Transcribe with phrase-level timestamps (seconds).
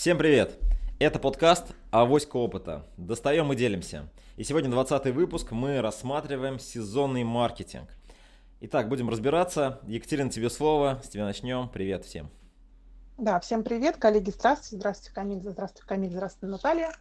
[0.00, 0.58] Всем привет!
[0.98, 2.86] Это подкаст «Авоська опыта».
[2.96, 4.08] Достаем и делимся.
[4.38, 7.90] И сегодня 20 выпуск мы рассматриваем сезонный маркетинг.
[8.62, 9.78] Итак, будем разбираться.
[9.86, 11.02] Екатерина, тебе слово.
[11.04, 11.68] С тебя начнем.
[11.68, 12.30] Привет всем.
[13.18, 14.30] Да, всем привет, коллеги.
[14.30, 14.78] Здравствуйте.
[14.78, 15.40] Здравствуйте, Камиль.
[15.42, 16.12] Здравствуйте, Камиль.
[16.12, 16.92] Здравствуйте, Наталья.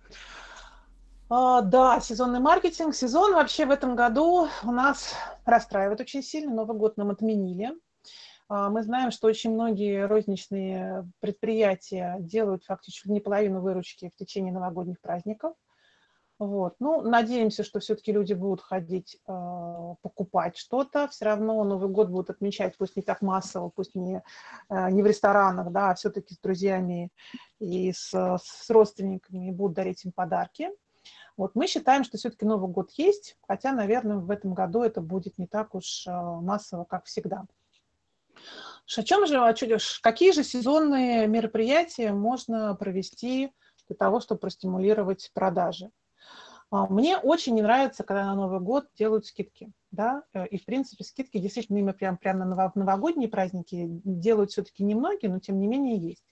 [1.30, 2.94] А, да, сезонный маркетинг.
[2.94, 6.54] Сезон вообще в этом году у нас расстраивает очень сильно.
[6.54, 7.72] Новый год нам отменили.
[8.50, 14.52] А, мы знаем, что очень многие розничные предприятия делают фактически не половину выручки в течение
[14.52, 15.54] новогодних праздников.
[16.40, 16.76] Вот.
[16.80, 21.10] Ну, надеемся, что все-таки люди будут ходить э, покупать что-то.
[21.10, 24.24] Все равно Новый год будут отмечать, пусть не так массово, пусть не,
[24.70, 27.12] э, не в ресторанах, да, а все-таки с друзьями
[27.60, 30.70] и с, с родственниками будут дарить им подарки.
[31.36, 35.38] Вот мы считаем, что все-таки Новый год есть, хотя, наверное, в этом году это будет
[35.38, 37.46] не так уж массово, как всегда.
[38.98, 39.40] О чем же,
[40.02, 43.52] какие же сезонные мероприятия можно провести
[43.88, 45.92] для того, чтобы простимулировать продажи?
[46.72, 49.72] А, мне очень не нравится, когда на Новый год делают скидки.
[49.92, 50.24] Да?
[50.34, 55.32] Э, и, в принципе, скидки действительно именно прям, прям на новогодние праздники делают все-таки немногие,
[55.32, 56.24] но тем не менее есть.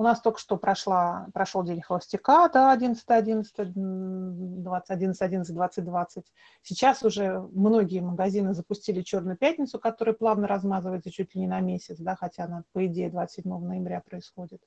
[0.00, 5.84] У нас только что прошла, прошел день холостяка, да, 11, 11, 20, 11, 11, 20,
[5.84, 6.24] 20.
[6.62, 11.98] Сейчас уже многие магазины запустили Черную пятницу, которая плавно размазывается чуть ли не на месяц,
[11.98, 14.62] да, хотя она, по идее, 27 ноября происходит.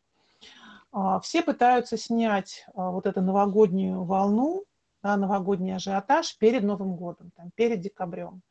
[0.91, 4.65] А, все пытаются снять а, вот эту новогоднюю волну,
[5.01, 8.43] да, новогодний ажиотаж перед Новым годом, там, перед декабрем.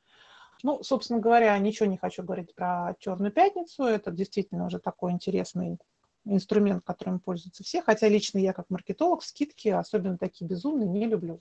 [0.65, 3.85] Ну, собственно говоря, ничего не хочу говорить про Черную пятницу.
[3.85, 5.79] Это действительно уже такой интересный
[6.25, 11.41] инструмент, которым пользуются все, хотя лично я как маркетолог скидки, особенно такие безумные, не люблю.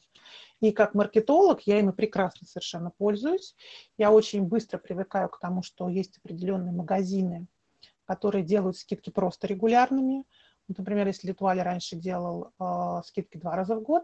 [0.59, 3.55] И как маркетолог я ими прекрасно совершенно пользуюсь.
[3.97, 7.47] Я очень быстро привыкаю к тому, что есть определенные магазины,
[8.05, 10.25] которые делают скидки просто регулярными.
[10.67, 14.03] Например, если Литуаль раньше делал э, скидки два раза в год,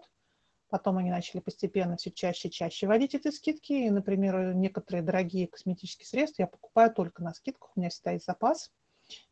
[0.70, 3.74] потом они начали постепенно все чаще и чаще вводить эти скидки.
[3.74, 8.26] И, например, некоторые дорогие косметические средства я покупаю только на скидках, у меня всегда есть
[8.26, 8.72] запас–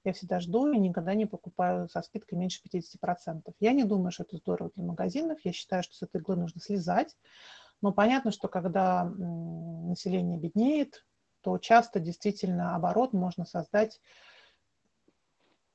[0.04, 3.54] я всегда жду и никогда не покупаю со скидкой меньше 50%.
[3.60, 5.40] Я не думаю, что это здорово для магазинов.
[5.44, 7.16] Я считаю, что с этой иглы нужно слезать.
[7.82, 11.06] Но понятно, что когда население беднеет,
[11.42, 14.02] то часто действительно оборот можно создать,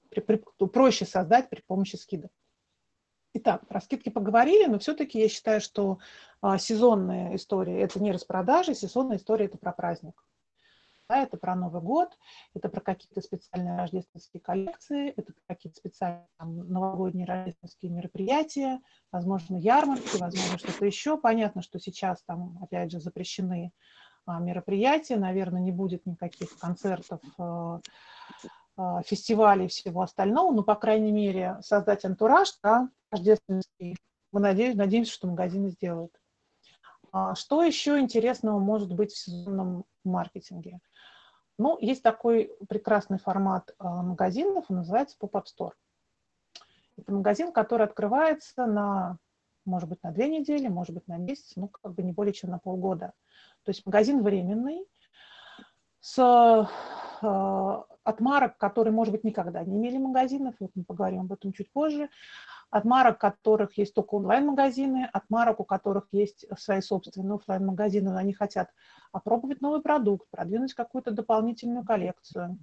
[0.08, 0.36] при, при,
[0.66, 2.32] проще создать при помощи скидок.
[3.32, 6.00] Итак, про скидки поговорили, но все-таки я считаю, что
[6.40, 10.24] а, сезонная история– это не распродажи, сезонная история– это про праздник.
[11.10, 12.16] Да, это про Новый год,
[12.54, 19.56] это про какие-то специальные рождественские коллекции, это про какие-то специальные там, новогодние рождественские мероприятия, возможно,
[19.56, 21.18] ярмарки, возможно, что-то еще.
[21.18, 23.72] Понятно, что сейчас там, опять же, запрещены
[24.24, 27.80] а, мероприятия, наверное, не будет никаких концертов, а,
[28.76, 33.96] а, фестивалей и всего остального, но, по крайней мере, создать антураж да, рождественский.
[34.30, 36.12] Мы надеемся, надеемся, что магазины сделают.
[37.34, 40.78] Что еще интересного может быть в сезонном маркетинге?
[41.60, 45.72] Ну, есть такой прекрасный формат а, магазинов, он называется Pop-Up Store.
[46.96, 49.18] Это магазин, который открывается на,
[49.66, 52.48] может быть, на две недели, может быть, на месяц, ну, как бы не более чем
[52.48, 53.12] на полгода.
[53.64, 54.86] То есть магазин временный,
[56.00, 56.64] с, э,
[57.24, 61.70] от марок, которые, может быть, никогда не имели магазинов, вот мы поговорим об этом чуть
[61.72, 62.08] позже,
[62.70, 68.16] от марок, которых есть только онлайн-магазины, от марок, у которых есть свои собственные офлайн-магазины, но
[68.16, 68.70] они хотят
[69.12, 72.58] опробовать новый продукт, продвинуть какую-то дополнительную коллекцию,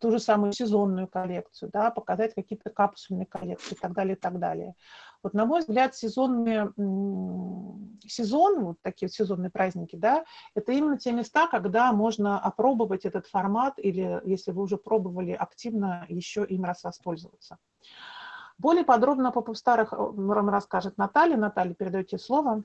[0.00, 4.38] ту же самую сезонную коллекцию, да, показать какие-то капсульные коллекции и так далее, и так
[4.38, 4.74] далее.
[5.22, 6.72] Вот, на мой взгляд, сезонные,
[8.06, 10.24] сезон, вот такие вот сезонные праздники, да,
[10.54, 16.06] это именно те места, когда можно опробовать этот формат или, если вы уже пробовали активно,
[16.08, 17.58] еще им раз воспользоваться.
[18.60, 21.38] Более подробно по старых вам расскажет Наталья.
[21.38, 22.62] Наталья, передаете слово.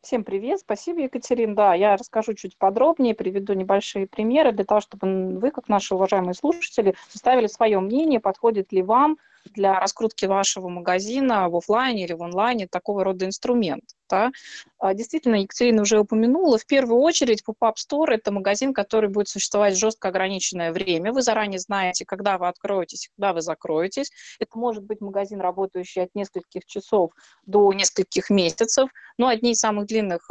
[0.00, 1.54] Всем привет, спасибо, Екатерина.
[1.54, 6.32] Да, я расскажу чуть подробнее, приведу небольшие примеры для того, чтобы вы, как наши уважаемые
[6.32, 9.18] слушатели, составили свое мнение, подходит ли вам
[9.50, 13.84] для раскрутки вашего магазина в офлайне или в онлайне такого рода инструмент.
[14.08, 14.30] Да?
[14.78, 19.76] А, действительно, Екатерина уже упомянула, в первую очередь Pop-Up Store– это магазин, который будет существовать
[19.76, 21.12] жестко ограниченное время.
[21.12, 24.10] Вы заранее знаете, когда вы откроетесь, когда вы закроетесь.
[24.38, 27.12] Это может быть магазин, работающий от нескольких часов
[27.46, 28.90] до нескольких месяцев.
[29.18, 30.28] Но одни из самых длинных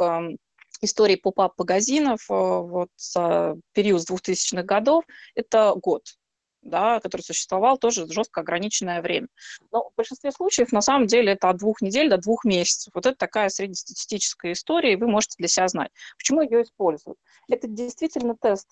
[0.80, 5.04] истории поп-ап магазинов вот, за период с 2000-х годов–
[5.34, 6.02] это год
[6.64, 9.28] да, который существовал тоже жестко ограниченное время.
[9.70, 12.92] Но в большинстве случаев, на самом деле, это от двух недель до двух месяцев.
[12.94, 15.90] Вот это такая среднестатистическая история, и вы можете для себя знать.
[16.16, 17.18] Почему ее используют?
[17.48, 18.68] Это действительно тест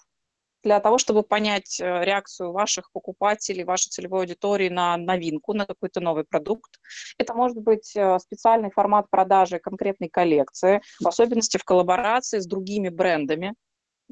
[0.62, 6.00] для того, чтобы понять э, реакцию ваших покупателей, вашей целевой аудитории на новинку, на какой-то
[6.00, 6.78] новый продукт.
[7.18, 12.88] Это может быть э, специальный формат продажи конкретной коллекции, в особенности в коллаборации с другими
[12.88, 13.54] брендами,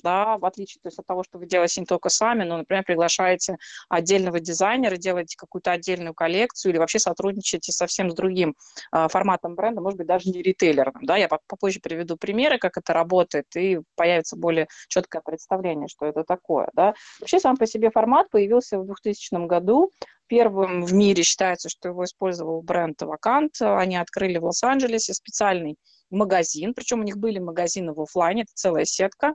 [0.02, 2.84] да, в отличие то есть, от того, что вы делаете не только сами, но, например,
[2.84, 3.56] приглашаете
[3.88, 8.54] отдельного дизайнера, делаете какую-то отдельную коллекцию или вообще сотрудничаете совсем с другим
[8.92, 10.94] э, форматом бренда, может быть, даже не ритейлером.
[11.02, 11.16] Да?
[11.16, 16.68] Я попозже приведу примеры, как это работает, и появится более четкое представление, что это такое.
[16.74, 16.94] Да?
[17.20, 19.90] Вообще сам по себе формат появился в 2000 году.
[20.26, 23.50] Первым в мире считается, что его использовал бренд Vacant.
[23.60, 25.76] Они открыли в Лос-Анджелесе специальный
[26.10, 29.34] магазин, причем у них были магазины в офлайне, это целая сетка.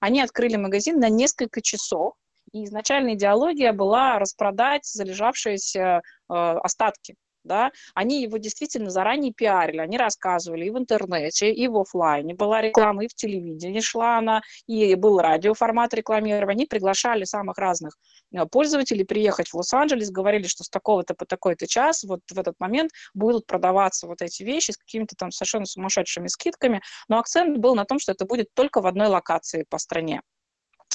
[0.00, 2.14] Они открыли магазин на несколько часов,
[2.52, 9.96] и изначальная идеология была распродать залежавшиеся э, остатки да, они его действительно заранее пиарили, они
[9.98, 14.94] рассказывали и в интернете, и в офлайне, была реклама, и в телевидении шла она, и
[14.94, 17.96] был радиоформат рекламирования, они приглашали самых разных
[18.32, 22.54] э, пользователей приехать в Лос-Анджелес, говорили, что с такого-то по такой-то час, вот в этот
[22.58, 27.74] момент будут продаваться вот эти вещи с какими-то там совершенно сумасшедшими скидками, но акцент был
[27.74, 30.22] на том, что это будет только в одной локации по стране.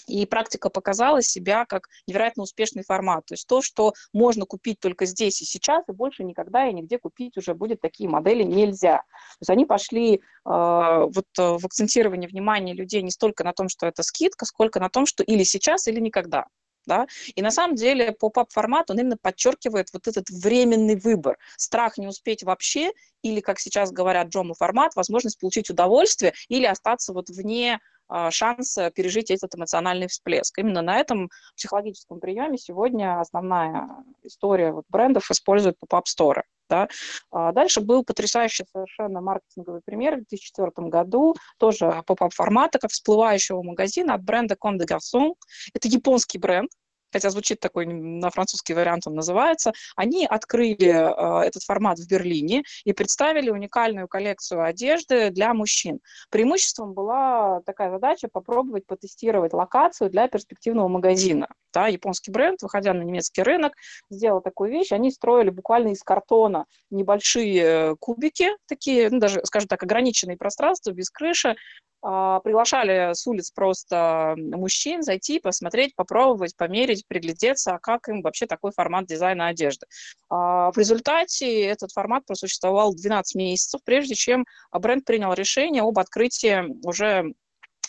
[0.07, 3.25] И практика показала себя как невероятно успешный формат.
[3.25, 6.97] То есть то, что можно купить только здесь и сейчас, и больше никогда и нигде
[6.97, 8.97] купить уже будет такие модели нельзя.
[8.97, 13.87] То есть они пошли э, вот в акцентирование внимания людей не столько на том, что
[13.87, 16.45] это скидка, сколько на том, что или сейчас, или никогда.
[16.85, 17.07] Да?
[17.35, 21.37] И на самом деле pop-up формат, он именно подчеркивает вот этот временный выбор.
[21.57, 27.13] Страх не успеть вообще, или, как сейчас говорят, JOMO формат, возможность получить удовольствие или остаться
[27.13, 27.79] вот вне а,
[28.31, 30.57] шанс э, пережить этот эмоциональный всплеск.
[30.57, 33.87] Именно на этом психологическом приеме сегодня основная
[34.23, 36.43] история вот брендов использует pop-up store ы.
[36.69, 36.87] Да.
[37.31, 43.61] А дальше был потрясающий совершенно маркетинговый пример в 2004 году, тоже pop-up формата, как всплывающего
[43.61, 45.33] магазина от бренда Comme des.
[45.73, 46.71] Это японский бренд,
[47.11, 52.63] хотя звучит такой на французский вариант он называется, они открыли э, этот формат в Берлине
[52.83, 55.99] и представили уникальную коллекцию одежды для мужчин.
[56.29, 61.47] Преимуществом была такая задача попробовать потестировать локацию для перспективного магазина.
[61.73, 63.73] Да, японский бренд, выходя на немецкий рынок,
[64.09, 64.91] сделал такую вещь.
[64.91, 71.09] Они строили буквально из картона небольшие кубики, такие, ну, даже, скажем так, ограниченные пространства, без
[71.09, 71.55] крыши,
[72.01, 78.71] приглашали с улиц просто мужчин зайти, посмотреть, попробовать, померить, приглядеться, а как им вообще такой
[78.71, 79.85] формат дизайна одежды.
[80.29, 86.65] А, в результате этот формат просуществовал 12 месяцев, прежде чем бренд принял решение об открытии
[86.85, 87.33] уже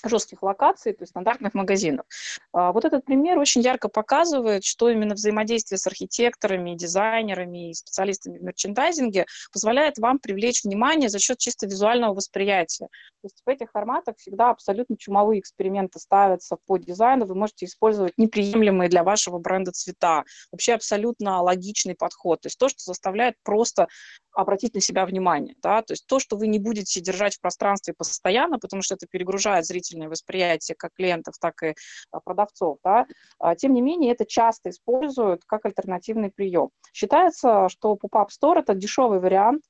[0.09, 2.07] жестких локаций, то есть стандартных магазинов.
[2.53, 8.39] А, вот этот пример очень ярко показывает, что именно взаимодействие с архитекторами, дизайнерами и специалистами
[8.39, 12.89] в мерчендайзинге позволяет вам привлечь внимание за счет чисто визуального восприятия.
[13.23, 18.15] То есть в этих форматах всегда абсолютно чумовые эксперименты ставятся по дизайну, вы можете использовать
[18.17, 20.25] неприемлемые для вашего бренда цвета.
[20.51, 22.41] Вообще абсолютно логичный подход.
[22.41, 23.89] То есть то, что заставляет просто
[24.33, 25.55] обратить на себя внимание.
[25.63, 25.83] Да?
[25.83, 29.67] То есть то, что вы не будете держать в пространстве постоянно, потому что это перегружает
[29.93, 31.75] зрительное восприятие как клиентов, так и
[32.11, 32.79] а, продавцов.
[32.83, 33.07] Да?
[33.39, 36.71] А, тем не менее, это часто используют как альтернативный прием.
[36.93, 39.63] Считается, что Pop-Up Store– это дешевый вариант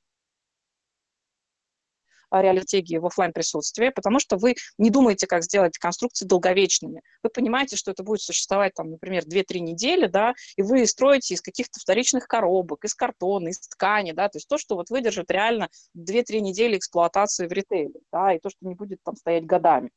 [2.41, 7.03] реалитегии в офлайн присутствии, потому что вы не думаете, как сделать конструкции долговечными.
[7.23, 11.43] Вы понимаете, что это будет существовать, там, например, 2-3 недели, да, и вы строите из
[11.43, 15.69] каких-то вторичных коробок, из картона, из ткани, да, то есть то, что вот выдержит реально
[15.95, 19.91] 2-3 недели эксплуатации в ритейле, да, и то, что не будет там стоять годами.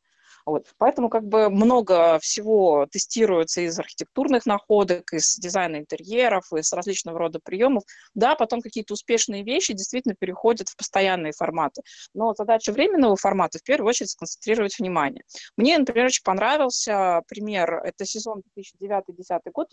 [0.46, 0.68] Вот.
[0.78, 7.40] Поэтому как бы много всего тестируется из архитектурных находок, из дизайна интерьеров, из различного рода
[7.44, 7.84] приемов.
[8.14, 11.82] Да, потом какие-то успешные вещи действительно переходят в постоянные форматы.
[12.14, 15.24] Но задача временного формата в первую очередь сконцентрировать внимание.
[15.58, 17.82] Мне, например, очень понравился пример.
[17.84, 19.68] Это сезон 2009-2010 год,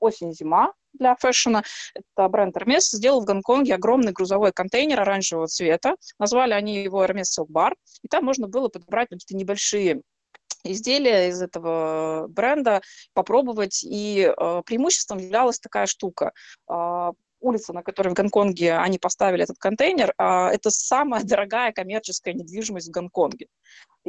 [0.00, 1.62] осень-зима для фэшена.
[1.94, 5.96] Это бренд Hermes сделал в Гонконге огромный грузовой контейнер оранжевого цвета.
[6.18, 7.72] Назвали они его Hermes Silk Bar.
[8.02, 10.00] И там можно было подобрать какие-то небольшие
[10.72, 12.82] изделия из этого бренда,
[13.14, 13.84] попробовать.
[13.84, 16.32] И э, преимуществом являлась такая штука.
[16.70, 22.34] Э, улица, на которой в Гонконге они поставили этот контейнер, э, это самая дорогая коммерческая
[22.34, 23.46] недвижимость в Гонконге.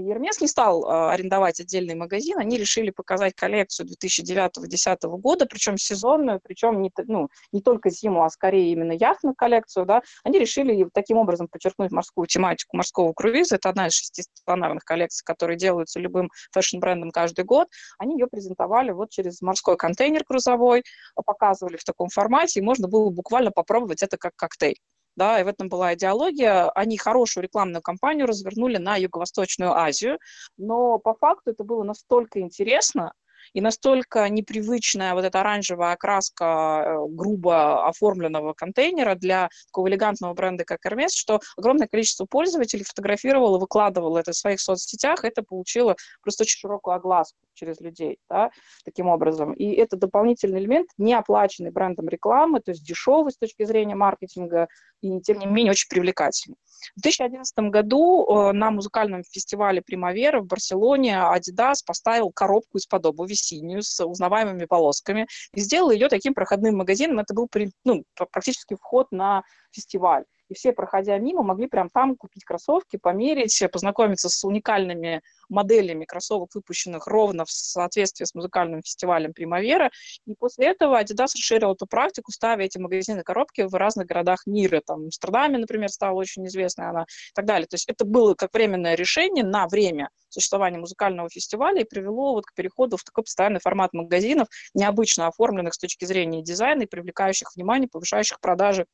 [0.02, 6.40] Ермес не стал э, арендовать отдельный магазин, они решили показать коллекцию 2009-2010 года, причем сезонную,
[6.44, 11.18] причем не, ну, не только зиму, а скорее именно яхтную коллекцию, да, они решили таким
[11.18, 16.30] образом подчеркнуть морскую тематику морского круиза, это одна из шести стационарных коллекций, которые делаются любым
[16.52, 20.84] fashion-брендом каждый год, они ее презентовали вот через морской контейнер грузовой,
[21.26, 24.78] показывали в таком формате, и можно было буквально попробовать это как коктейль
[25.18, 26.70] да, и в этом была идеология.
[26.70, 30.20] Они хорошую рекламную кампанию развернули на Юго-Восточную Азию,
[30.58, 33.12] но по факту это было настолько интересно,
[33.54, 40.66] и настолько непривычная вот эта оранжевая окраска э, грубо оформленного контейнера для такого элегантного бренда,
[40.66, 46.44] как Hermes, что огромное количество пользователей фотографировало, выкладывало это в своих соцсетях, это получило просто
[46.44, 48.52] очень широкую огласку через людей, да,
[48.86, 49.54] таким образом.
[49.54, 54.68] И это дополнительный элемент, не оплаченный брендом рекламы, то есть дешевый с точки зрения маркетинга,
[55.02, 56.58] и тем не менее очень привлекательный.
[56.96, 63.34] В 2011 году э, на музыкальном фестивале «Примавера» в Барселоне Adidas поставил коробку из-под обуви
[63.34, 67.20] синюю с узнаваемыми полосками и сделал ее таким проходным магазином.
[67.20, 67.50] Это был
[67.84, 73.62] ну, практически вход на фестиваль и все, проходя мимо, могли прям там купить кроссовки, померить,
[73.72, 79.92] познакомиться с уникальными моделями кроссовок, выпущенных ровно в соответствии с музыкальным фестивалем «Примавера».
[80.26, 84.82] И после этого Adidas расширил эту практику, ставя эти магазины коробки в разных городах мира.
[84.86, 87.68] Там Амстердаме, например, стала очень известной она и так далее.
[87.68, 92.46] То есть это было как временное решение на время существования музыкального фестиваля и привело вот
[92.46, 97.56] к переходу в такой постоянный формат магазинов, необычно оформленных с точки зрения дизайна и привлекающих
[97.56, 98.86] внимание, повышающих продажи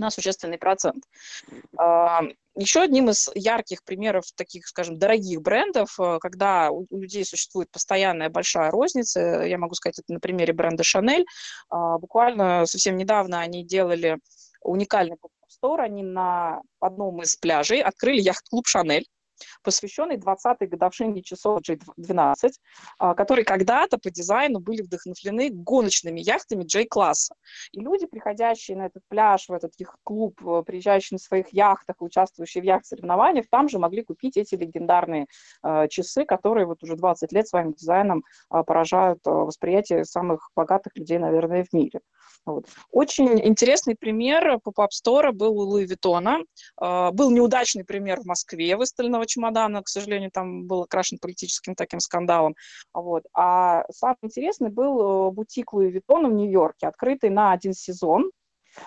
[0.00, 1.04] на существенный процент.
[2.56, 8.28] Еще одним из ярких примеров таких, скажем, дорогих брендов, э, когда у людей существует постоянная
[8.28, 10.82] большая розница, я могу сказать это на примере бренда.
[11.70, 14.18] А, буквально совсем недавно они делали
[14.62, 19.04] уникальный поп-стор, они на одном из пляжей открыли яхт-клуб Chanel,
[19.62, 22.50] посвященный 20-й годовщине часов G12,
[22.98, 27.34] а, которые когда-то по дизайну были вдохновлены гоночными яхтами J-класса.
[27.72, 31.96] И люди, приходящие на этот пляж, в этот их клуб, э, приезжающие на своих яхтах,
[32.00, 35.26] участвующие в яхт-соревнованиях, там же могли купить эти легендарные
[35.62, 41.18] э, часы, которые вот уже 20 лет своим дизайном э, поражают восприятие самых богатых людей,
[41.18, 42.00] наверное, в мире.
[42.46, 42.66] Вот.
[42.90, 46.38] Очень интересный пример поп-ап стора был у Луи Виттона.
[46.80, 52.54] Был неудачный пример в Москве выставленного чемодана, к сожалению, там был окрашен политическим таким скандалом.
[52.92, 53.24] Вот.
[53.34, 58.30] А самый интересный был э, бутик Луи Виттона в Нью-Йорке, открытый на один сезон.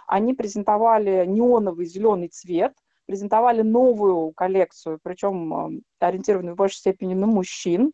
[0.08, 2.74] Они презентовали неоновый зеленый цвет,
[3.06, 7.92] презентовали новую коллекцию, причем э, ориентированную в большей степени на мужчин.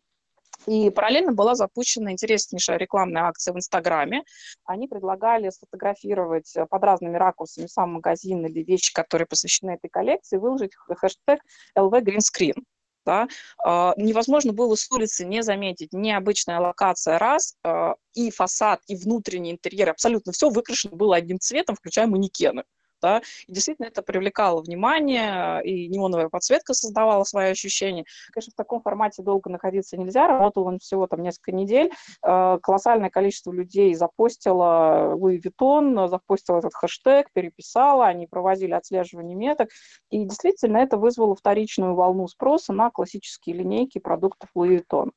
[0.66, 4.24] И параллельно была запущена интереснейшая рекламная акция в Инстаграме.
[4.64, 10.36] Они предлагали сфотографировать э, под разными ракурсами сам магазин или вещи, которые посвящены этой коллекции,
[10.36, 11.40] выложить хэштег
[11.76, 12.62] LV Green Screen.
[13.06, 13.28] Да?
[13.66, 19.52] Э, невозможно было с улицы не заметить необычная локация раз, э, и фасад, и внутренний
[19.52, 22.64] интерьер, абсолютно все выкрашено было одним цветом, включая манекены
[23.00, 28.04] да, и действительно это привлекало внимание, и неоновая подсветка создавала свои ощущения.
[28.32, 31.90] Конечно, в таком формате долго находиться нельзя, работал он всего там несколько недель,
[32.22, 39.70] э, колоссальное количество людей запостило Луи Виттон, запостило этот хэштег, переписало, они проводили отслеживание меток,
[40.10, 45.12] и действительно это вызвало вторичную волну спроса на классические линейки продуктов Louis Vuitton.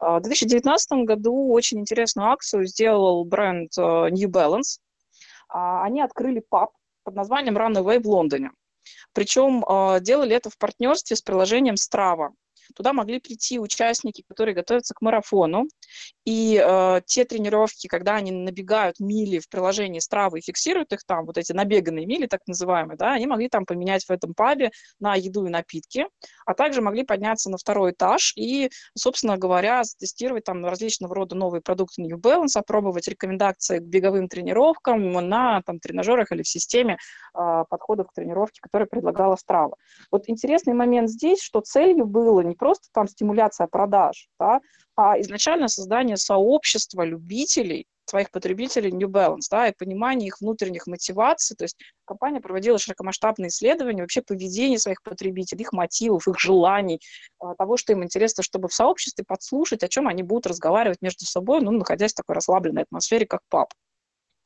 [0.00, 4.78] Э, в 2019 году очень интересную акцию сделал бренд э, New Balance.
[5.48, 6.70] А, они открыли паб
[7.04, 8.50] под названием Runaway в Лондоне.
[9.12, 12.30] Причем э, делали это в партнерстве с приложением Strava.
[12.74, 15.66] Туда могли прийти участники, которые готовятся к марафону,
[16.24, 21.26] и э, те тренировки, когда они набегают мили в приложении Strava и фиксируют их там,
[21.26, 25.14] вот эти набеганные мили, так называемые, да, они могли там поменять в этом пабе на
[25.14, 26.06] еду и напитки,
[26.46, 31.60] а также могли подняться на второй этаж и, собственно говоря, тестировать там различного рода новые
[31.60, 36.96] продукты New Balance, опробовать рекомендации к беговым тренировкам на там, тренажерах или в системе
[37.34, 39.74] э, подходов к тренировке, которые предлагала Strava.
[40.10, 44.60] Вот интересный момент здесь, что целью было не просто там стимуляция продаж, да,
[44.96, 51.56] а изначально создание сообщества любителей, своих потребителей New Balance, да, и понимание их внутренних мотиваций.
[51.56, 57.00] То есть компания проводила широкомасштабные исследования вообще поведения своих потребителей, их мотивов, их желаний,
[57.38, 61.24] а, того, что им интересно, чтобы в сообществе подслушать, о чем они будут разговаривать между
[61.24, 63.72] собой, ну, находясь в такой расслабленной атмосфере, как пап.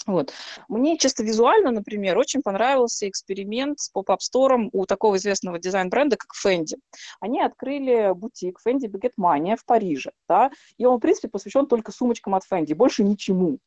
[0.09, 0.33] Вот.
[0.69, 6.79] Мне чисто визуально, например, очень понравился эксперимент с поп-ап-стором у такого известного дизайн-бренда, как Fendi.
[7.21, 11.93] Они открыли бутик Fendi Baguette Mania в Париже, да, и он, в принципе, посвящен только
[11.93, 13.59] сумочкам от Fendi, больше ничему.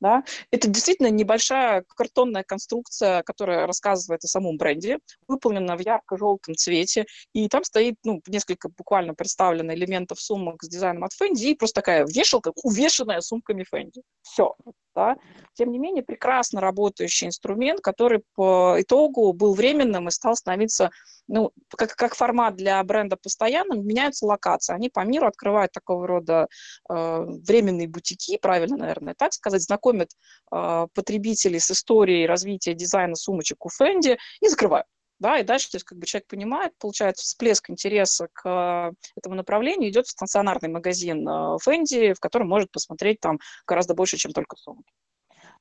[0.00, 0.24] Да?
[0.50, 7.48] Это действительно небольшая картонная конструкция, которая рассказывает о самом бренде, выполнена в ярко-желтом цвете, и
[7.48, 12.06] там стоит ну, несколько буквально представлено элементов сумок с дизайном от Fendi, и просто такая
[12.06, 14.02] вешалка, увешанная сумками Fendi.
[14.22, 14.54] Все.
[14.94, 15.16] Да?
[15.54, 20.90] Тем не менее, прекрасно работающий инструмент, который по итогу был временным и стал становиться
[21.28, 24.74] ну, как, как формат для бренда постоянным, меняются локации.
[24.74, 26.46] Они по миру открывают такого рода
[26.88, 30.10] э, временные бутики, правильно, наверное, так сказать, знакомят
[30.52, 34.86] э, потребителей с историей развития дизайна сумочек у Fendi и закрывают.
[35.18, 39.34] да, и дальше, то есть, как бы человек понимает, получает всплеск интереса к э, этому
[39.34, 44.32] направлению, идет в стационарный магазин э, Фэнди, в котором может посмотреть там гораздо больше, чем
[44.32, 44.92] только сумки.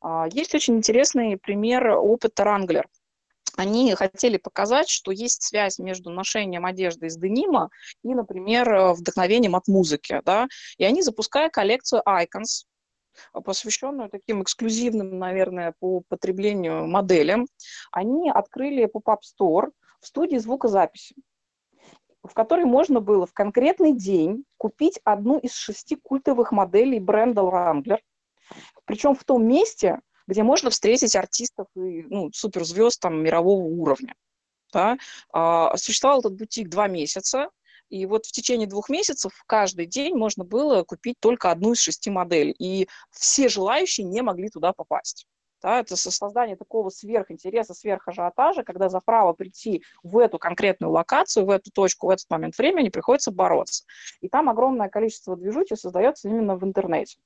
[0.01, 2.84] А, есть очень интересный пример опыта Wrangler.
[3.58, 7.70] Они хотели показать, что есть связь между ношением одежды из денима
[8.03, 10.22] и, например, вдохновением от музыки.
[10.25, 10.48] Да?
[10.77, 12.65] И они запускают коллекцию Icons,
[13.34, 17.48] посвященную таким эксклюзивным, наверное, по потреблению моделям,
[17.91, 21.15] они открыли pop-up store в студии звукозаписи
[22.27, 28.00] в которой можно было в конкретный день купить одну из шести культовых моделей бренда Wrangler,
[28.86, 34.15] причем в том месте, где можно встретить артистов и ну, суперзвезд там, мирового уровня.
[34.74, 34.98] Да?
[35.31, 37.50] А, существовал этот бутик два месяца,
[37.89, 42.10] и вот в течение двух месяцев каждый день можно было купить только одну из шести
[42.10, 42.56] моделей.
[42.58, 45.25] И все желающие не могли туда попасть.
[45.65, 51.50] Да, это создание такого сверхинтереса, сверхажиотажа, когда за право прийти в эту конкретную локацию, в
[51.50, 53.84] эту точку, в этот момент времени приходится бороться.
[54.22, 57.17] И там огромное количество движухи создается именно в интернете.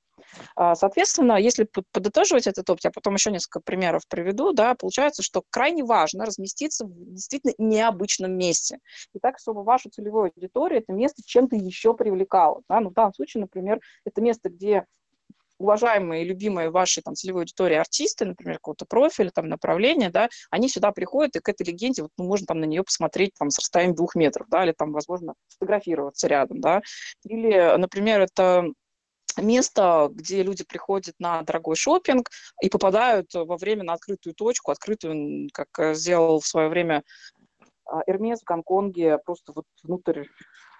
[0.56, 5.42] А, соответственно, если подытоживать этот опыт, я потом еще несколько примеров приведу, да, получается, что
[5.50, 8.78] крайне важно разместиться в действительно необычном месте.
[9.12, 12.62] И так, чтобы вашу целевую аудиторию это место чем-то еще привлекало.
[12.70, 12.80] Да?
[12.80, 14.86] Ну, в данном случае, например, это место, где
[15.60, 20.90] уважаемые, любимые ваши там целевой аудитории артисты, например, какого-то профиля, там, направления, да, они сюда
[20.90, 23.94] приходят, и к этой легенде, вот, ну, можно там на нее посмотреть там с расстоянием
[23.94, 26.80] двух метров, да, или там, возможно, фотографироваться рядом, да.
[27.24, 28.64] Или, например, это
[29.36, 32.30] место, где люди приходят на дорогой шопинг
[32.62, 37.04] и попадают во время на открытую точку, открытую, как э, сделал в свое время
[38.06, 40.24] Эрмес в Гонконге, просто вот внутрь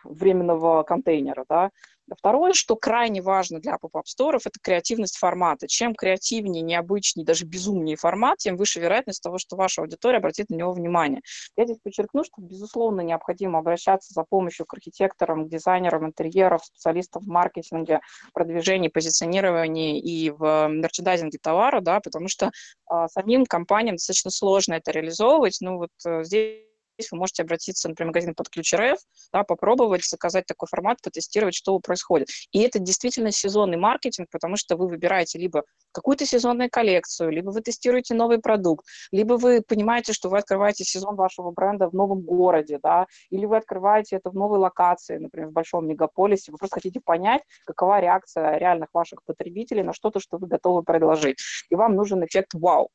[0.05, 1.71] временного контейнера, да.
[2.17, 5.69] Второе, что крайне важно для поп-ап-сторов, это креативность формата.
[5.69, 10.55] Чем креативнее, необычнее, даже безумнее формат, тем выше вероятность того, что ваша аудитория обратит на
[10.55, 11.21] него внимание.
[11.57, 17.23] Я здесь подчеркну, что, безусловно, необходимо обращаться за помощью к архитекторам, к дизайнерам интерьеров, специалистам
[17.23, 18.00] в маркетинге,
[18.33, 22.50] продвижении, позиционировании и в мерчендайзинге товара, да, потому что
[22.87, 25.59] а, самим компаниям достаточно сложно это реализовывать.
[25.61, 26.70] Ну вот а, здесь
[27.11, 28.98] вы можете обратиться, например, в магазин под ключ РФ,
[29.33, 32.29] да, попробовать заказать такой формат, потестировать, что происходит.
[32.53, 37.61] И это действительно сезонный маркетинг, потому что вы выбираете либо какую-то сезонную коллекцию, либо вы
[37.62, 42.79] тестируете новый продукт, либо вы понимаете, что вы открываете сезон вашего бренда в новом городе,
[42.83, 47.01] да, или вы открываете это в новой локации, например, в большом мегаполисе, вы просто хотите
[47.01, 51.38] понять, какова реакция реальных ваших потребителей на что-то, что вы готовы предложить.
[51.70, 52.90] И вам нужен эффект вау.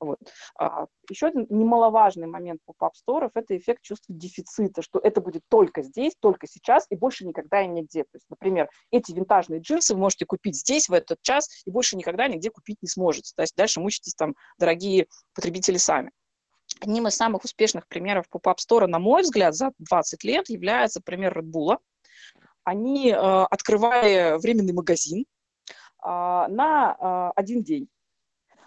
[0.00, 0.18] Вот.
[0.58, 6.14] А, еще один немаловажный момент поп-ап-сторов– это эффект чувства дефицита, что это будет только здесь,
[6.20, 8.04] только сейчас и больше никогда и нигде.
[8.04, 11.96] То есть, например, эти винтажные джинсы вы можете купить здесь, в этот час, и больше
[11.96, 13.32] никогда нигде купить не сможете.
[13.36, 16.10] То есть дальше мучитесь там, дорогие потребители, сами.
[16.80, 21.50] Одним из самых успешных примеров поп-ап-стора, на мой взгляд, за 20 лет является пример Red
[21.50, 21.78] Bull.
[22.64, 25.26] Они э, открывали временный магазин э,
[26.02, 27.88] на э, один день.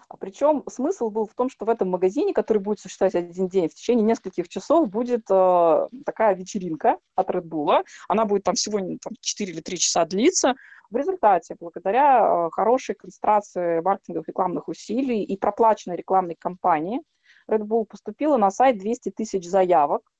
[0.08, 3.68] А Причем смысл был в том, что в этом магазине, который будет существовать один день,
[3.68, 7.84] в течение нескольких часов будет э, такая вечеринка от Red Bull.
[8.08, 10.54] Она будет там сегодня там, 4 или 3 часа длиться.
[10.90, 17.02] В результате, благодаря э, хорошей концентрации маркетинговых рекламных усилий и проплаченной рекламной кампании,
[17.46, 20.10] Red Bull поступило на сайт 200 тысяч заявок.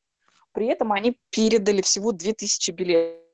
[0.52, 3.27] При этом они передали всего 2000 билетов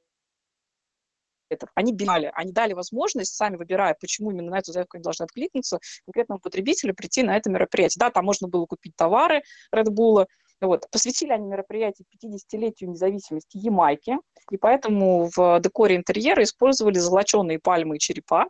[1.54, 5.24] это, они бинали, они дали возможность, сами выбирая, почему именно на эту заявку они должны
[5.24, 8.00] откликнуться, конкретному потребителю прийти на это мероприятие.
[8.00, 9.42] Да, там можно было купить товары
[9.74, 10.26] Red Bull,
[10.60, 10.86] вот.
[10.90, 14.16] Посвятили они мероприятие 50-летию независимости Ямайки,
[14.50, 18.46] и поэтому в декоре интерьера использовали золоченые пальмы и черепа,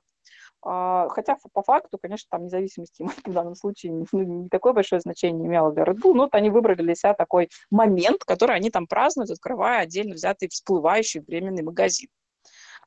[0.66, 5.00] а, Хотя по факту, конечно, там независимость Ямайки в данном случае ну, не такое большое
[5.00, 8.70] значение имела для Red Bull, но вот они выбрали для себя такой момент, который они
[8.70, 12.08] там празднуют, открывая отдельно взятый всплывающий временный магазин.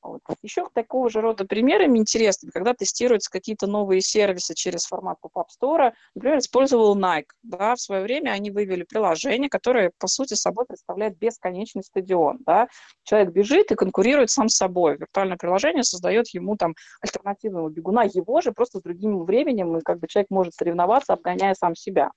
[0.08, 0.22] Вот.
[0.42, 5.92] Еще такого же рода примерами интересными, когда тестируются какие-то новые сервисы через формат Pop-Up Store.
[6.16, 7.26] Например, использовал Nike.
[7.44, 12.40] Да, в свое время они вывели приложение, которое, по сути, собой представляет бесконечный стадион.
[12.46, 12.70] Да.
[13.04, 14.98] Человек бежит и конкурирует сам с собой.
[14.98, 20.00] Виртуальное приложение создает ему там альтернативного бегуна, его же, просто с другим временем, и как
[20.00, 22.12] бы человек может соревноваться, обгоняя сам себя.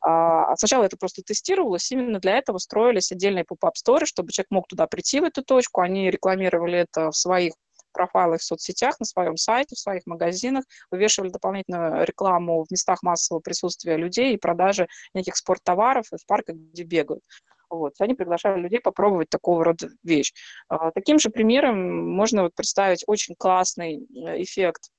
[0.00, 4.68] А, сначала это просто тестировалось, именно для этого строились отдельные поп-ап сторы, чтобы человек мог
[4.68, 7.54] туда прийти в эту точку, они рекламировали это в своих
[7.92, 13.40] профайлах в соцсетях, на своем сайте, в своих магазинах, вывешивали дополнительную рекламу в местах массового
[13.40, 17.22] присутствия людей и продажи неких спорттоваров и в парках, где бегают.
[17.68, 17.94] Вот.
[17.98, 20.32] Они приглашали людей попробовать такого рода вещь.
[20.68, 24.90] А, таким же примером можно вот представить очень классный э, эффект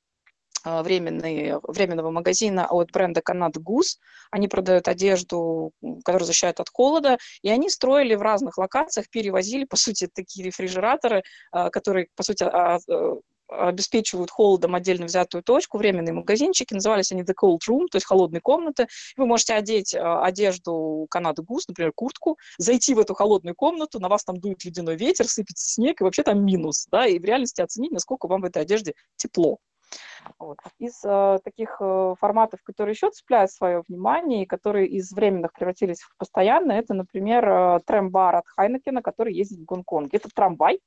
[0.65, 3.99] временный, временного магазина от бренда Канад Гус.
[4.31, 5.71] Они продают одежду,
[6.03, 11.23] которая защищает от холода, и они строили в разных локациях, перевозили, по сути, такие рефрижераторы,
[11.71, 12.43] которые, по сути,
[13.47, 18.41] обеспечивают холодом отдельно взятую точку, временные магазинчики, назывались они The Cold Room, то есть холодные
[18.41, 18.87] комнаты.
[19.15, 24.09] Вы можете одеть а, одежду Канады Гус, например, куртку, зайти в эту холодную комнату, на
[24.09, 27.61] вас там дует ледяной ветер, сыпется снег, и вообще там минус, да, и в реальности
[27.61, 29.59] оценить, насколько вам в этой одежде тепло.
[30.39, 30.57] Вот.
[30.79, 36.01] Из э, таких э, форматов, которые еще цепляют свое внимание и которые из временных превратились
[36.01, 40.17] в постоянные, это, например, э, трэм-бар от Хайнекена, который ездит в Гонконге.
[40.17, 40.79] Это трамвай,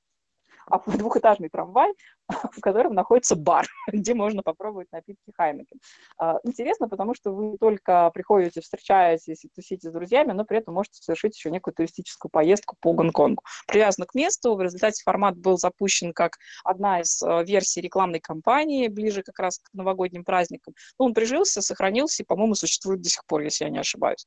[0.86, 1.92] двухэтажный трамвай,
[2.28, 5.78] в котором находится бар, где можно попробовать напитки Хайнекен.
[6.18, 10.74] А, интересно, потому что вы только приходите, встречаетесь и тусите с друзьями, но при этом
[10.74, 13.42] можете совершить еще некую туристическую поездку по Гонконгу.
[13.66, 18.88] Привязан к месту, в результате формат был запущен как одна из э, версий рекламной кампании,
[18.88, 20.74] ближе как раз к новогодним праздникам.
[20.98, 24.26] Но он прижился, сохранился и, по-моему, существует до сих пор, если я не ошибаюсь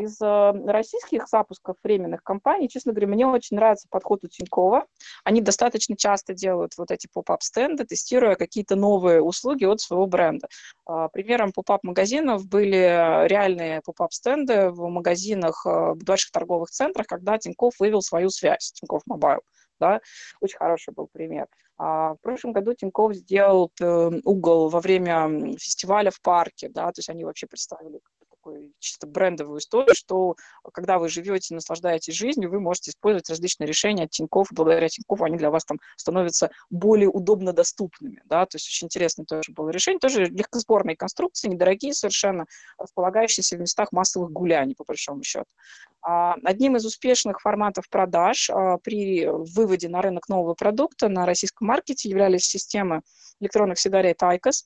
[0.00, 4.86] из э, российских запусков временных компаний, честно говоря, мне очень нравится подход у Тинькова.
[5.24, 10.48] Они достаточно часто делают вот эти pop-up стенды, тестируя какие-то новые услуги от своего бренда.
[10.86, 17.06] А, примером pop-up магазинов были реальные pop-up стенды в магазинах, э, в больших торговых центрах,
[17.06, 19.40] когда Тиньков вывел свою связь, Тинькофф Мобайл.
[19.78, 20.00] Да?
[20.40, 21.46] Очень хороший был пример.
[21.82, 26.98] А в прошлом году Тиньков сделал э, угол во время фестиваля в парке, да, то
[26.98, 28.00] есть они вообще представили
[28.40, 30.36] такую чисто брендовую историю, что
[30.72, 35.36] когда вы живете, наслаждаетесь жизнью, вы можете использовать различные решения от Тинькофф, благодаря Тинькоффу они
[35.36, 40.00] для вас там становятся более удобно доступными, да, то есть очень интересное тоже было решение,
[40.00, 42.46] тоже легкосборные конструкции, недорогие совершенно,
[42.78, 45.46] располагающиеся в местах массовых гуляний, по большому счету.
[46.02, 51.66] А, одним из успешных форматов продаж а, при выводе на рынок нового продукта на российском
[51.68, 53.02] маркете являлись системы
[53.40, 54.64] электронных сигарет ICOS,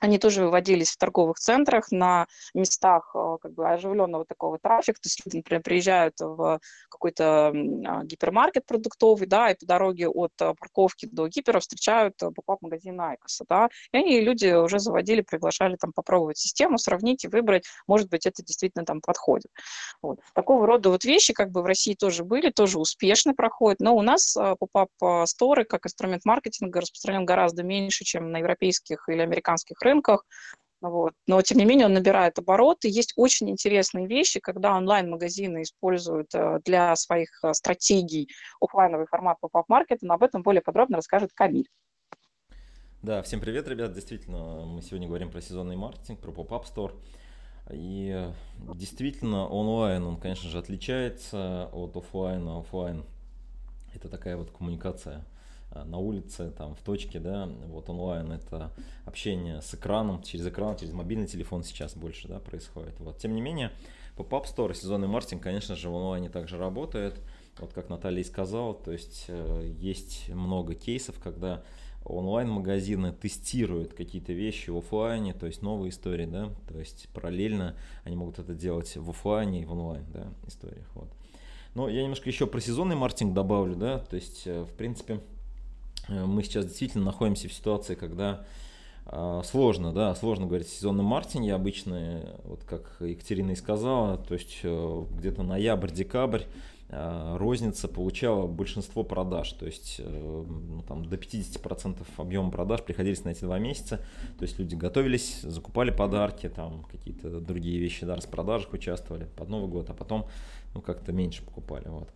[0.00, 5.06] они тоже выводились в торговых центрах на местах э, как бы оживленного такого трафика, то
[5.06, 10.54] есть люди, например, приезжают в какой-то а, гипермаркет продуктовый, да, и по дороге от э,
[10.58, 15.92] парковки до гипера встречают э, поп-магазин Айкоса, да, и они, люди уже заводили, приглашали там
[15.92, 19.50] попробовать систему, сравнить и выбрать, может быть, это действительно там подходит.
[20.00, 20.20] Вот.
[20.34, 24.02] Такого рода вот вещи как бы в России тоже были, тоже успешно проходят, но у
[24.02, 24.90] нас поп-ап
[25.26, 30.24] сторы как инструмент маркетинга распространен гораздо меньше, чем на европейских или американских рынках.
[30.80, 31.12] Вот.
[31.26, 32.88] Но, тем не менее, он набирает обороты.
[32.88, 38.28] Есть очень интересные вещи, когда онлайн-магазины используют э, для своих э, стратегий
[38.60, 41.68] офлайновый формат pop-up-маркета, но об этом более подробно расскажет Камиль.
[43.02, 43.92] Да, всем привет, ребят.
[43.92, 46.94] Действительно, мы сегодня говорим про сезонный маркетинг, про pop-up store.
[47.70, 48.32] И э,
[48.74, 52.60] действительно, онлайн, он, конечно же, отличается от офлайна.
[52.60, 53.04] Офлайн–
[53.94, 55.24] это такая вот коммуникация–
[55.74, 58.72] на улице, там, в точке, да, вот онлайн это
[59.04, 62.98] общение с экраном, через экран, через мобильный телефон сейчас больше, да, происходит.
[63.00, 63.72] Вот, тем не менее,
[64.16, 67.20] Pop-Up Store, сезонный маркетинг, конечно же, в онлайне также работает,
[67.58, 71.62] вот как Наталья и сказала, то есть э, есть много кейсов, когда
[72.04, 78.16] онлайн-магазины тестируют какие-то вещи в офлайне, то есть новые истории, да, то есть параллельно они
[78.16, 81.08] могут это делать в офлайне и в онлайн, да, историях, вот.
[81.74, 85.37] Но я немножко еще про сезонный маркетинг добавлю, да, то есть, э, в принципе, Э,
[86.08, 88.44] мы сейчас действительно находимся в ситуации, когда
[89.06, 94.34] э, сложно, да, сложно говорить о сезонном маркетинге обычно, вот как Екатерина и сказала, то
[94.34, 96.42] есть э, где-то ноябрь-декабрь
[96.90, 103.40] розница получала большинство продаж, то есть ну, там, до 50% объема продаж приходились на эти
[103.40, 103.98] два месяца,
[104.38, 109.68] то есть люди готовились, закупали подарки, там какие-то другие вещи, да, распродажах участвовали под Новый
[109.68, 110.28] год, а потом
[110.74, 112.08] ну, как-то меньше покупали, вот.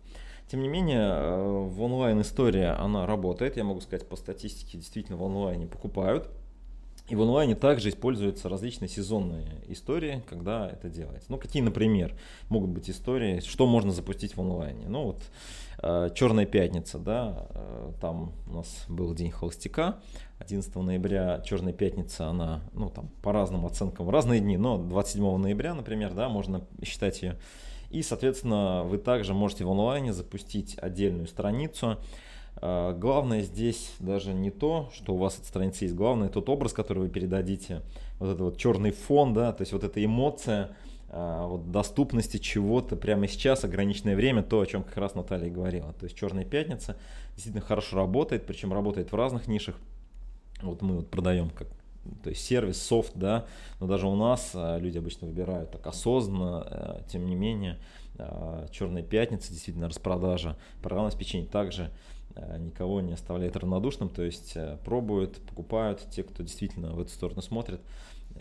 [0.47, 3.57] Тем не менее, э, в онлайн история, она работает.
[3.57, 6.29] Я могу сказать, по статистике действительно в онлайне покупают.
[7.09, 11.29] И в онлайне также используются различные сезонные истории, когда это делается.
[11.29, 12.15] Ну, какие, например,
[12.47, 14.87] могут быть истории, что можно запустить в онлайне.
[14.87, 15.21] Ну, вот
[15.79, 19.99] э, Черная пятница, да, э, там у нас был день холостяка,
[20.39, 25.37] 11 ноября Черная пятница, она, ну, там, по разным оценкам, в разные дни, но 27
[25.37, 27.37] ноября, например, да, можно считать ее
[27.93, 31.99] и, соответственно, вы также можете в онлайне запустить отдельную страницу.
[32.55, 36.73] А, главное здесь даже не то, что у вас эта страница есть, главное тот образ,
[36.73, 37.83] который вы передадите,
[38.17, 40.75] вот этот вот черный фон, да, то есть вот эта эмоция,
[41.09, 45.93] а, вот доступности чего-то прямо сейчас, ограниченное время, то, о чем как раз Наталья говорила.
[45.93, 46.97] То есть Черная пятница
[47.35, 49.75] действительно хорошо работает, причем работает в разных нишах.
[50.63, 51.67] Вот мы вот продаем как
[52.23, 53.45] то есть сервис, софт, да,
[53.79, 57.79] но даже у нас э, люди обычно выбирают так осознанно, э, тем не менее,
[58.17, 61.91] э, Черная пятница, действительно распродажа, программное обеспечение также
[62.57, 67.79] никого не оставляет равнодушным, то есть пробуют, покупают, те, кто действительно в эту сторону смотрит,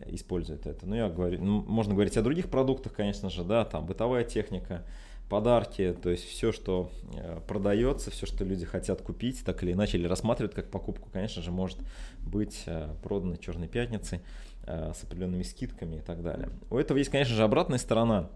[0.07, 0.87] используют это.
[0.87, 4.87] Ну, я говорю, ну, можно говорить о других продуктах, конечно же, да, там бытовая техника,
[5.29, 9.97] подарки, то есть все, что э, продается, все, что люди хотят купить, так или иначе,
[9.97, 11.79] или рассматривают как покупку, конечно же, может
[12.21, 14.21] быть э, продано Черной пятницей
[14.67, 16.51] э, с определенными скидками и так далее.
[16.71, 18.29] У этого есть, конечно же, обратная сторона,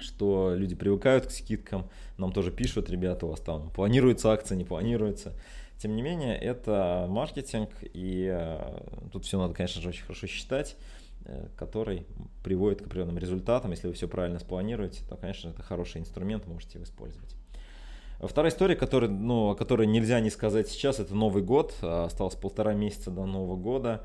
[0.00, 4.64] что люди привыкают к скидкам, нам тоже пишут, ребята, у вас там планируется акция, не
[4.64, 5.34] планируется.
[5.78, 8.34] Тем не менее, это маркетинг, и
[9.12, 10.76] тут все надо, конечно же, очень хорошо считать.
[11.26, 12.06] Э, который
[12.42, 13.70] приводит к определенным результатам.
[13.70, 17.34] Если вы все правильно спланируете, то, конечно, это хороший инструмент, можете его использовать.
[18.20, 21.74] Вторая история, которая, ну, о которой нельзя не сказать сейчас, это Новый год.
[21.80, 24.04] А, осталось полтора месяца до Нового года.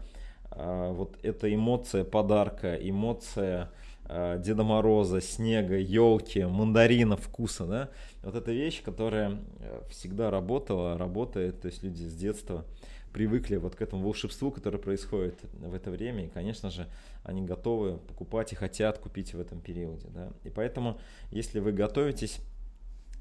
[0.51, 3.69] Вот эта эмоция подарка, эмоция
[4.07, 7.89] Деда Мороза, снега, елки, мандарина, вкуса, да,
[8.23, 12.65] вот эта вещь, которая э, всегда работала, работает, то есть люди с детства
[13.13, 16.87] привыкли вот к этому волшебству, которое происходит в это время, и, конечно же,
[17.23, 20.07] они готовы покупать и хотят купить в этом периоде.
[20.09, 20.29] Да?
[20.43, 20.99] И поэтому,
[21.31, 22.39] если вы готовитесь,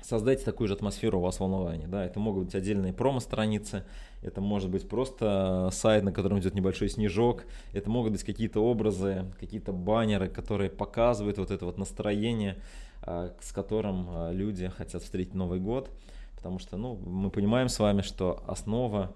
[0.02, 1.86] создайте такую же атмосферу у вас в.
[1.86, 2.04] Да?
[2.04, 3.84] Это могут быть отдельные промо-страницы,
[4.22, 9.26] это может быть просто сайт, на котором идет небольшой снежок, это могут быть какие-то образы,
[9.38, 12.58] какие-то баннеры, которые показывают вот это вот настроение,
[13.02, 15.90] а, с которым а, люди хотят встретить Новый год.
[16.36, 19.12] Потому что ну, мы понимаем с вами, что основа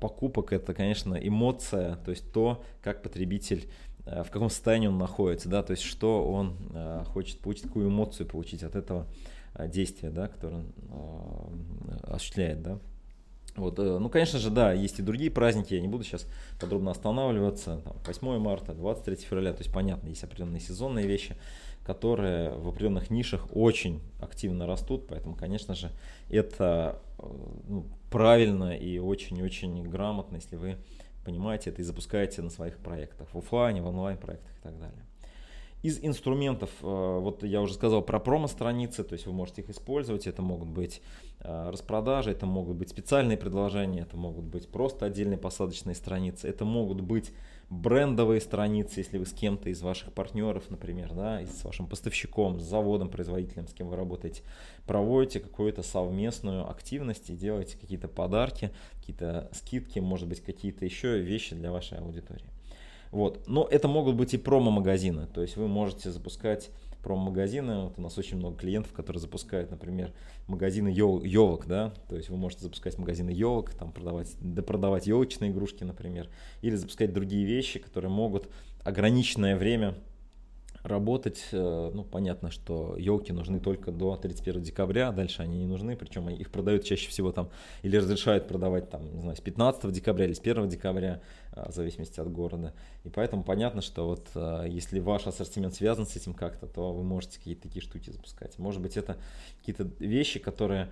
[0.00, 3.68] покупок это, конечно, эмоция, то есть то, как потребитель,
[4.06, 7.88] э, в каком состоянии он находится, да, то есть что он э, хочет получить, какую
[7.88, 9.06] эмоцию получить от этого
[9.68, 10.66] действия, да, которое он
[12.02, 12.78] осуществляет, да.
[13.56, 16.26] Вот, ну, конечно же, да, есть и другие праздники, я не буду сейчас
[16.60, 21.36] подробно останавливаться, там, 8 марта, 23 февраля, то есть, понятно, есть определенные сезонные вещи,
[21.84, 25.90] которые в определенных нишах очень активно растут, поэтому, конечно же,
[26.30, 26.98] это
[27.68, 30.76] ну, правильно и очень-очень грамотно, если вы
[31.24, 35.04] понимаете это и запускаете на своих проектах, в офлайне, в онлайн проектах и так далее.
[35.84, 40.26] Из инструментов, э, вот я уже сказал про промо-страницы, то есть вы можете их использовать,
[40.26, 41.02] это могут быть
[41.40, 46.64] э, распродажи, это могут быть специальные предложения, это могут быть просто отдельные посадочные страницы, это
[46.64, 47.34] могут быть
[47.68, 52.62] брендовые страницы, если вы с кем-то из ваших партнеров, например, да, с вашим поставщиком, с
[52.62, 54.40] заводом, производителем, с кем вы работаете,
[54.86, 61.54] проводите какую-то совместную активность и делаете какие-то подарки, какие-то скидки, может быть, какие-то еще вещи
[61.54, 62.53] для вашей аудитории.
[63.14, 63.46] Вот.
[63.46, 67.84] Но это могут быть и промо-магазины, то есть вы можете запускать промо-магазины.
[67.84, 70.12] Вот у нас очень много клиентов, которые запускают, например,
[70.48, 75.52] магазины елок, да, то есть вы можете запускать магазины елок, там продавать, да, продавать елочные
[75.52, 76.28] игрушки, например,
[76.60, 78.48] или запускать другие вещи, которые могут
[78.82, 79.94] ограниченное время
[80.84, 81.46] работать.
[81.50, 86.28] Э, ну, понятно, что елки нужны только до 31 декабря, дальше они не нужны, причем
[86.28, 87.50] их продают чаще всего там,
[87.82, 91.74] или разрешают продавать там, не знаю, с 15 декабря или с 1 декабря, э, в
[91.74, 92.74] зависимости от города.
[93.02, 97.02] И поэтому понятно, что вот э, если ваш ассортимент связан с этим как-то, то вы
[97.02, 98.58] можете какие-то такие штуки запускать.
[98.58, 99.16] Может быть, это
[99.60, 100.90] какие-то вещи, которые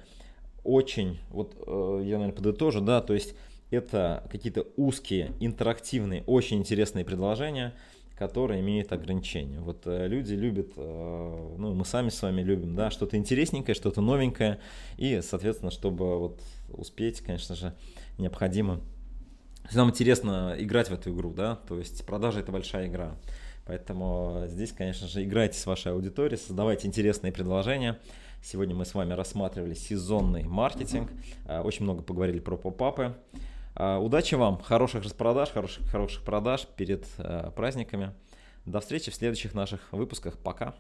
[0.65, 3.35] очень, вот я, наверное, подытожу, да, то есть
[3.71, 7.75] это какие-то узкие, интерактивные, очень интересные предложения–
[8.27, 9.61] которые имеют ограничения.
[9.61, 14.01] Вот э, люди любят, э, ну мы сами с вами любим, да, что-то интересненькое, что-то
[14.01, 14.61] новенькое,
[14.97, 17.75] и, соответственно, чтобы вот успеть, конечно же,
[18.19, 18.81] необходимо.
[19.73, 23.17] Нам интересно играть в эту игру, да, то есть продажа это большая игра.
[23.67, 27.99] Поэтому здесь, конечно же, играйте с вашей аудиторией, создавайте интересные предложения.
[28.41, 31.11] Сегодня мы с вами рассматривали сезонный маркетинг,
[31.49, 33.17] э, очень много поговорили про поп-апы.
[33.75, 38.13] А, удачи вам, хороших распродаж, хороших, хороших продаж перед э, праздниками.
[38.65, 40.39] До встречи в следующих наших выпусках.
[40.39, 40.75] Пока.